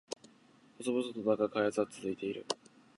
[0.79, 2.43] 細々とだが開発は続いている